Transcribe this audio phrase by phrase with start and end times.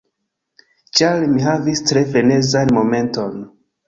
[0.99, 3.37] Ĉar mi havis tre frenezan momenton.